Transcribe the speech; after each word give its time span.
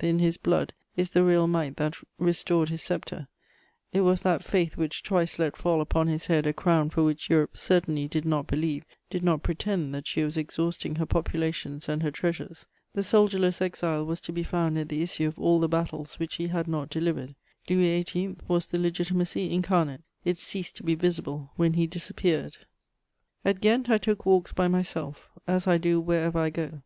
in 0.00 0.18
his 0.18 0.38
blood 0.38 0.72
is 0.96 1.10
the 1.10 1.22
real 1.22 1.46
might 1.46 1.76
that 1.76 1.94
restored 2.16 2.70
his 2.70 2.80
sceptre; 2.80 3.28
it 3.92 4.00
was 4.00 4.22
that 4.22 4.42
faith 4.42 4.78
which 4.78 5.02
twice 5.02 5.38
let 5.38 5.58
fall 5.58 5.82
upon 5.82 6.06
his 6.06 6.24
head 6.24 6.46
a 6.46 6.54
crown 6.54 6.88
for 6.88 7.02
which 7.02 7.28
Europe 7.28 7.54
certainly 7.54 8.08
did 8.08 8.24
not 8.24 8.46
believe, 8.46 8.82
did 9.10 9.22
not 9.22 9.42
pretend 9.42 9.94
that 9.94 10.06
she 10.06 10.24
was 10.24 10.38
exhausting 10.38 10.94
her 10.94 11.04
populations 11.04 11.86
and 11.86 12.02
her 12.02 12.10
treasures. 12.10 12.66
The 12.94 13.02
soldier 13.02 13.38
less 13.38 13.60
exile 13.60 14.06
was 14.06 14.22
to 14.22 14.32
be 14.32 14.42
found 14.42 14.78
at 14.78 14.88
the 14.88 15.02
issue 15.02 15.28
of 15.28 15.38
all 15.38 15.60
the 15.60 15.68
battles 15.68 16.18
which 16.18 16.36
he 16.36 16.46
had 16.48 16.66
not 16.66 16.88
delivered. 16.88 17.34
Louis 17.68 18.00
XVIII. 18.04 18.36
was 18.48 18.68
the 18.68 18.78
Legitimacy 18.80 19.52
incarnate; 19.52 20.00
it 20.24 20.38
ceased 20.38 20.76
to 20.76 20.82
be 20.82 20.94
visible 20.94 21.50
when 21.56 21.74
he 21.74 21.86
disappeared. 21.86 22.56
* 23.02 23.44
At 23.44 23.60
Ghent, 23.60 23.90
I 23.90 23.98
took 23.98 24.24
walks 24.24 24.52
by 24.54 24.68
myself, 24.68 25.28
as 25.46 25.66
I 25.66 25.76
do 25.76 26.00
wherever 26.00 26.38
I 26.38 26.48
go. 26.48 26.80